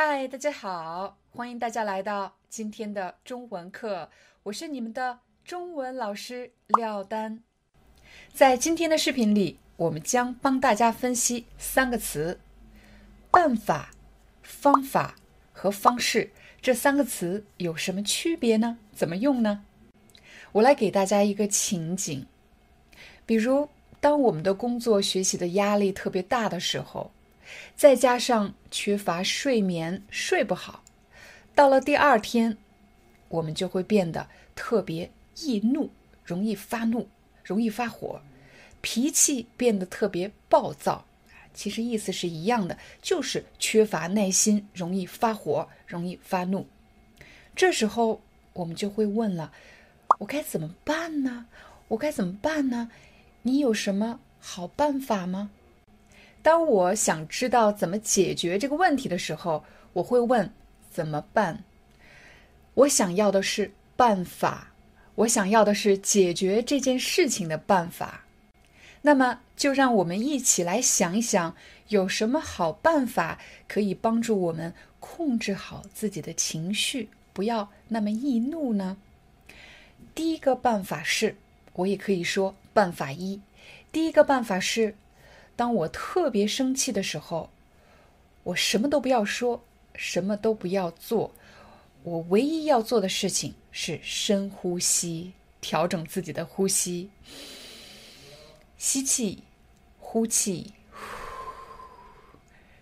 [0.00, 4.08] 嗨，大家好，欢迎大家来到今天的中文课，
[4.44, 7.42] 我是你们的中文老师廖丹。
[8.32, 12.38] 在今天的视频里，我们将帮大家分析三个词：
[13.32, 13.90] 办法、
[14.40, 15.16] 方法
[15.52, 16.30] 和方式。
[16.62, 18.78] 这三个词有什么区别呢？
[18.94, 19.64] 怎么用呢？
[20.52, 22.24] 我来给大家一个情景，
[23.26, 23.68] 比如
[23.98, 27.10] 当我们的工作学习的压力特别大的时候。
[27.76, 30.82] 再加上缺乏睡眠，睡不好，
[31.54, 32.56] 到了第二天，
[33.28, 35.90] 我们就会变得特别易怒，
[36.24, 37.08] 容易发怒，
[37.44, 38.20] 容易发火，
[38.80, 41.04] 脾气变得特别暴躁。
[41.54, 46.66] 其实意思是一样的，就是缺乏耐心，容易发火，容易发怒。
[47.56, 48.20] 这时候
[48.52, 49.52] 我们就会问了：
[50.18, 51.46] 我该怎么办呢？
[51.88, 52.90] 我该怎么办呢？
[53.42, 55.50] 你有什么好办法吗？
[56.40, 60.50] 当我想知道怎么解决这个问题的时候，我会问
[60.90, 61.64] 怎么办。
[62.74, 64.72] 我想要的是办法，
[65.16, 68.24] 我想要的是解决这件事情的办法。
[69.02, 71.54] 那么，就让我们一起来想一想，
[71.88, 78.96] 有什么好办法可以帮助我们控制好自己的情绪，不要那么易怒呢？
[80.14, 81.36] 第一个办法是，
[81.74, 83.40] 我也可以说办法一。
[83.92, 84.94] 第一个办法是。
[85.58, 87.50] 当我特别生气的时候，
[88.44, 89.60] 我什么都不要说，
[89.96, 91.32] 什么都不要做，
[92.04, 97.10] 我唯一要做的事情是深呼吸，调整自己的呼吸，
[98.76, 99.42] 吸气，
[99.98, 100.72] 呼气，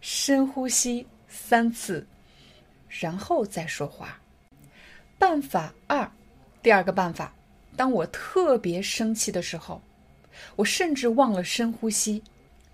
[0.00, 2.06] 深呼吸三次，
[2.88, 4.18] 然后再说话。
[5.18, 6.10] 办法二，
[6.62, 7.34] 第二个办法，
[7.76, 9.82] 当我特别生气的时候，
[10.56, 12.22] 我甚至忘了深呼吸。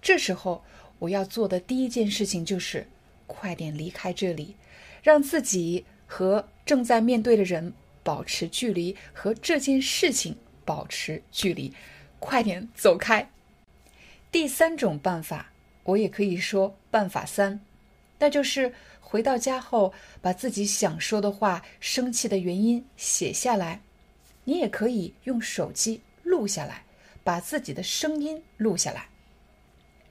[0.00, 0.64] 这时候，
[0.98, 2.86] 我要做的第一件事情就是
[3.26, 4.56] 快点离开这里，
[5.02, 7.72] 让自己和正在面对的人
[8.02, 11.72] 保持距离，和这件事情保持距离，
[12.18, 13.30] 快点走开。
[14.30, 15.52] 第三种办法，
[15.84, 17.60] 我也可以说办法三，
[18.18, 23.80] 那就是回到家后把自己想说的话、生气的原因写下来。
[24.44, 26.84] 你也可以用手机录下来，
[27.22, 29.08] 把自己的声音录下来。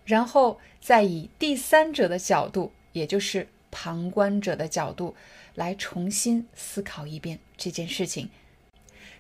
[0.08, 5.14] 然后再以第三者的角度，也就是旁观者的角度，
[5.54, 8.30] 来重新思考一遍这件事情。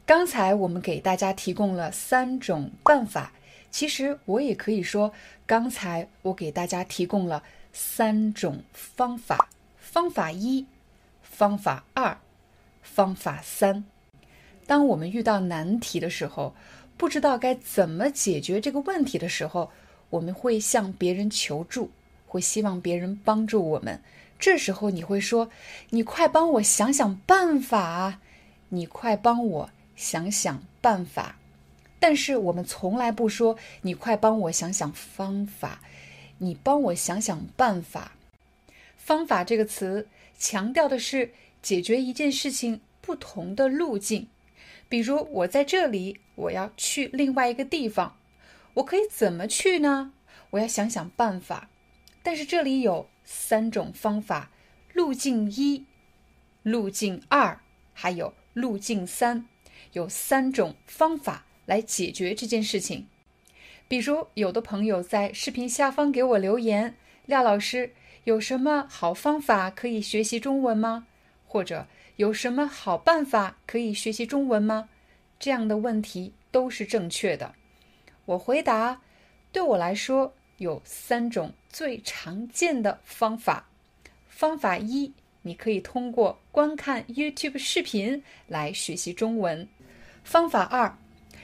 [0.06, 3.34] 刚才我们给大家提供了三种办法，
[3.70, 5.12] 其实我也可以说，
[5.46, 7.44] 刚才我给大家提供了
[7.74, 10.66] 三种方法：方法一、
[11.22, 12.18] 方法二、
[12.82, 13.84] 方法三。
[14.66, 16.56] 当我们遇到难题的时候，
[16.96, 19.70] 不知道该怎么解决这个问题的时候，
[20.10, 21.92] 我们会向别人求助，
[22.26, 24.02] 会希望别人帮助我们。
[24.40, 25.50] 这时候你会说
[25.90, 28.20] ：“你快帮我想想办法，
[28.70, 31.38] 你快帮我想想办法。”
[32.00, 35.82] 但是我们从来不说：“你快帮我想想方法，
[36.38, 38.12] 你帮我想想办法。”
[38.96, 40.08] 方法这个词
[40.38, 41.32] 强调的是
[41.64, 44.28] 解决一件事情不同的路径。
[44.88, 48.16] 比如我在这里，我要去另外一个地方。
[48.78, 50.14] 我可以怎么去呢？
[50.52, 51.70] 我要想想办法。
[52.22, 54.52] 但是这里有三种方法：
[54.94, 55.86] 路径一、
[56.62, 57.60] 路径二，
[57.94, 59.48] 还有路径三，
[59.94, 63.08] 有三种方法来解决这件事情。
[63.88, 66.96] 比如，有的朋友在视频下方给我留言
[67.26, 67.94] ：“廖老师，
[68.26, 71.08] 有什么好方法可以学习中文吗？”
[71.48, 71.88] 或者
[72.18, 74.90] 有什么好办法可以学习中文吗？
[75.40, 77.56] 这样的问题都是正确的。
[78.28, 79.00] 我回答：
[79.54, 83.70] 对我来说，有三种最常见的方法。
[84.28, 85.14] 方法一，
[85.44, 89.66] 你可以通过观看 YouTube 视频来学习中文。
[90.26, 90.98] 方法二，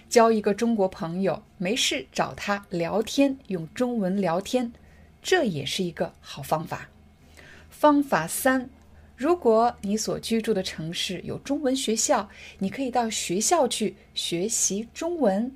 [0.09, 4.73] 交一个中国朋友，没事找他聊天，用中文聊天，
[5.21, 6.89] 这也是一个好方法。
[7.69, 8.69] 方法三，
[9.15, 15.55] 如果你所居住的城市有中文学校，你可以到学校去学习中文。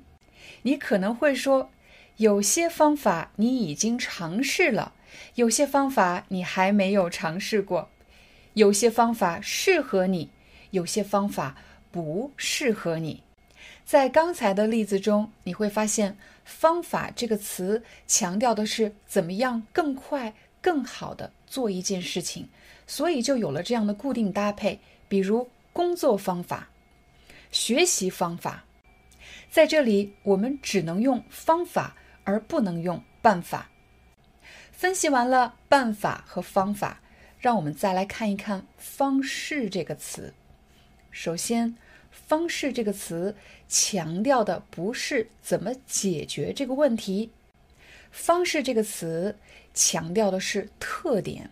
[0.62, 1.70] 你可能会说，
[2.16, 4.92] 有些方法你已经尝试了，
[5.36, 7.88] 有些方法你还没有尝试过，
[8.54, 10.30] 有些方法适合你，
[10.70, 11.56] 有些方法
[11.90, 13.22] 不适合你。
[13.84, 22.46] 在刚才的例子中，你会发现“方法”这个词强调的是怎么样更快、更好的做一件事情，
[22.86, 24.78] 所以就有了这样的固定搭配，
[25.08, 26.68] 比如工作方法、
[27.50, 28.64] 学习方法。
[29.50, 33.70] 在这里，我们只能用方法，而不能用办法。
[34.70, 37.00] 分析完了办法和方法，
[37.40, 40.34] 让我们再来看一看“方式”这个词。
[41.10, 41.74] 首先
[42.12, 43.34] ，“方式”这个词
[43.66, 47.32] 强调的不是怎么解决这个问题
[48.12, 49.36] ，“方式”这个词
[49.74, 51.50] 强调的是特点。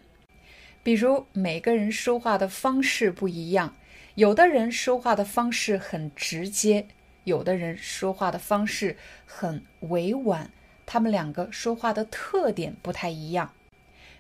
[0.85, 3.75] 比如，每个人说话的方式不一样，
[4.15, 6.87] 有的人说话的方式很直接。
[7.27, 8.97] 有的人说话的方式
[9.27, 10.49] 很委婉，
[10.87, 13.53] 他们两个说话的特点不太一样。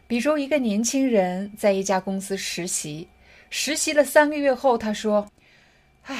[0.08, 3.06] 比如，一个年轻人在一家公司实习，
[3.48, 5.30] 实习了三个月后，他说
[6.02, 6.18] ：“唉，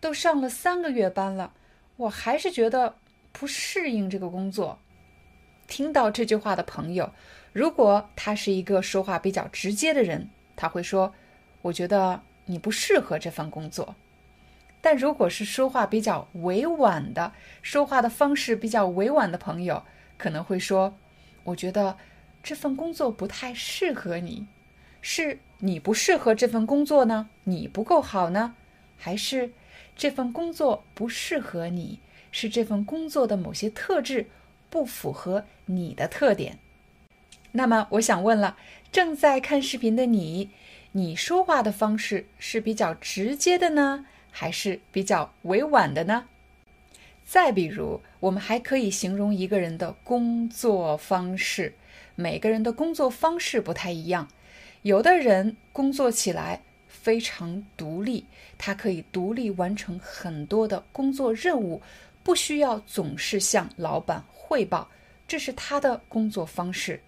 [0.00, 1.52] 都上了三个月班了，
[1.94, 2.96] 我还是觉得
[3.30, 4.80] 不适应这个工作。”
[5.68, 7.12] 听到这句话的朋友，
[7.52, 11.14] 如果他是一个说话比较直接的人，他会说
[11.62, 13.94] ：“我觉得你不适合这份工作。”
[14.84, 17.32] 但如果是说话比较委婉的，
[17.62, 19.82] 说话的方式比较委婉的朋友，
[20.18, 20.94] 可能会说
[21.44, 21.96] ：“我觉得
[22.42, 24.46] 这份工作不太适合你，
[25.00, 27.30] 是你不适合这份工作呢？
[27.44, 28.56] 你不够好呢？
[28.98, 29.52] 还是
[29.96, 32.00] 这份工作不适合你？
[32.30, 34.28] 是这份工作的某些特质
[34.68, 36.58] 不符合你的特点？”
[37.52, 38.58] 那么我想问了，
[38.92, 40.50] 正在看视频的你，
[40.92, 44.04] 你说话的方式是比较直接的呢？
[44.36, 46.24] 还是比较委婉的呢。
[47.24, 51.72] 再比如，我们还可以形容一个人的工作方式。
[52.16, 54.28] 每个人的工作方式不太一样，
[54.82, 58.26] 有的人工作起来非常独立，
[58.58, 61.80] 他可以独立完成很多的工作任务，
[62.24, 64.90] 不需要总是向老板汇报，
[65.28, 67.00] 这是他的工作方式。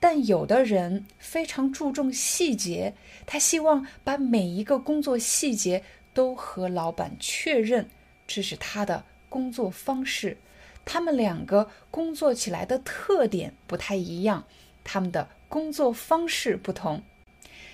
[0.00, 2.92] 但有的人非常注重细节，
[3.24, 5.82] 他希望把每一个工作细节。
[6.14, 7.90] 都和老板确认，
[8.26, 10.38] 这是他的工作方式。
[10.86, 14.44] 他们两个工作起来的特点不太一样，
[14.84, 17.02] 他们的工作方式不同。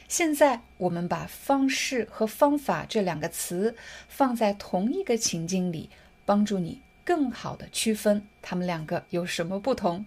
[0.08, 3.76] 现在我们把“方式”和“方法”这两个词
[4.08, 5.90] 放在同一个情境里，
[6.24, 10.04] 帮助你更好的区分他们两个有什么不同。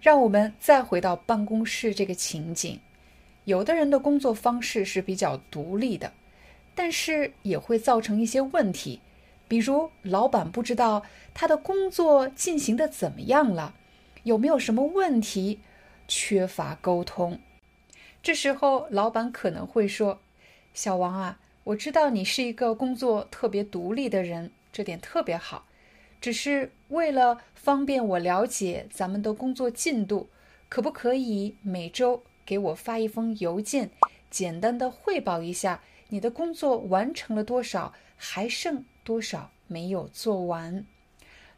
[0.00, 2.80] 让我们再回到办公室这个情景，
[3.44, 6.12] 有的人的工作方式是比较独立的。
[6.82, 9.00] 但是也会造成一些问题，
[9.46, 11.02] 比如老板不知道
[11.34, 13.74] 他的工作进行的怎么样了，
[14.22, 15.60] 有没有什么问题，
[16.08, 17.38] 缺乏沟通。
[18.22, 20.20] 这时候老板可能会说
[20.72, 25.66] ：“小王啊，我知道你是一个工作特别独立的人，这点特别好。
[26.18, 30.30] 只是为了方便我了解咱们的工作进度，
[30.70, 33.90] 可不可以每周给我发一封邮件，
[34.30, 37.94] 简单的汇报一下？”你的工作完成了多少？
[38.16, 40.84] 还剩多少没有做完？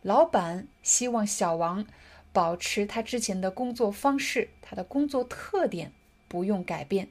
[0.02, 1.84] 老板希望小王
[2.32, 5.93] 保持他之前的工作方式，他的工作特点
[6.28, 7.08] 不用改变，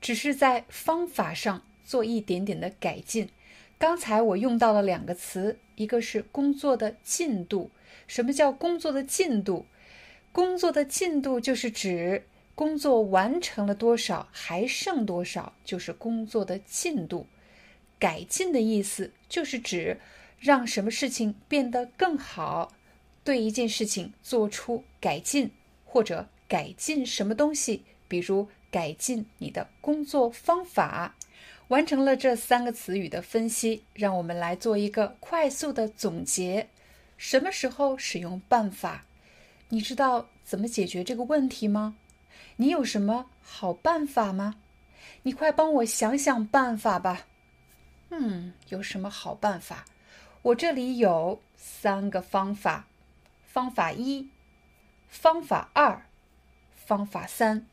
[0.00, 3.28] 只是在方法上做一点点的改进。
[3.76, 7.70] 刚才我用到了两个词，一个是工作的进度。
[8.06, 9.66] 什么叫工作的进度？
[10.32, 12.24] 工作的进度就是指。
[12.54, 17.26] 工作完成了多少，还剩多少，就是工作的进度。
[17.98, 19.98] 改进的意思就是指
[20.38, 22.72] 让什么事情变得更好，
[23.24, 25.50] 对一件事情做出改进，
[25.84, 31.16] 或者改进什么东西，比如改进你的工作方法。
[31.68, 36.68] 完成了这三个词语的分析，让我们来做一个快速的总结：
[37.16, 39.06] 什么时候使用办法？
[39.70, 41.96] 你知道怎么解决这个问题吗？
[42.56, 44.54] 你有什么好办法吗？
[45.22, 47.26] 你快帮我想想办法吧。
[48.10, 49.84] 嗯，有什么好办法？
[50.42, 52.86] 我这里有三个方法：
[53.44, 54.28] 方法一、
[55.08, 56.06] 方法二、
[56.74, 57.66] 方法三。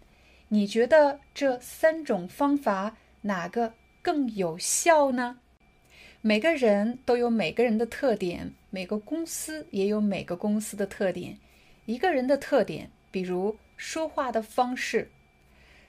[0.47, 5.37] 你觉得这三种方法哪个更有效呢？
[6.21, 11.37] 每个人都有每个人的特点，每个公司也有每个公司的特点。
[11.85, 13.55] 一个人的特点，比如。
[13.81, 15.09] 说话的方式、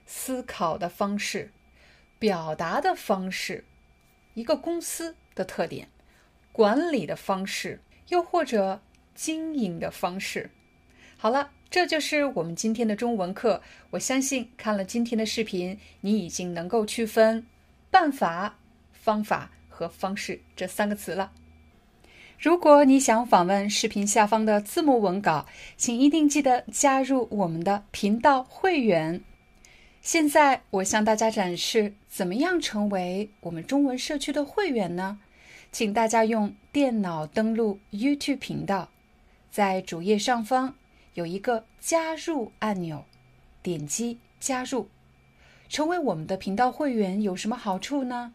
[0.06, 1.50] 思考的方式、
[2.18, 3.66] 表达的方式，
[4.32, 5.88] 一个公司的特点、
[6.52, 8.80] 管理的方式，又或者
[9.14, 10.50] 经营的方式。
[11.18, 13.62] 好了，这就是我们今天的中文课。
[13.90, 17.46] 我相信看了今天的视频，你已经能够区分
[17.92, 18.56] “办法”、
[18.90, 21.30] “方法”和“方式”这三个词了。
[22.42, 25.46] 如果你想访问视频下方的字幕文稿，
[25.76, 29.22] 请一定记得加入我们的频道会员。
[30.00, 35.20] 现在我向大家展示怎么样成为我们中文社区的会员呢？
[35.70, 38.88] 请大家用电脑登录 YouTube 频道，
[39.52, 40.74] 在主页上方。
[41.14, 43.04] 有一个加入按钮，
[43.62, 44.88] 点击加入，
[45.68, 48.34] 成为我们的频道会员有什么好处呢？